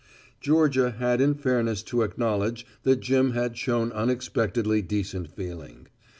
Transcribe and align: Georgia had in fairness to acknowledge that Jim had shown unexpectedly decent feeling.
Georgia 0.39 0.95
had 0.97 1.21
in 1.21 1.35
fairness 1.35 1.83
to 1.83 2.01
acknowledge 2.01 2.65
that 2.81 3.01
Jim 3.01 3.33
had 3.33 3.55
shown 3.55 3.91
unexpectedly 3.91 4.81
decent 4.81 5.29
feeling. 5.29 5.87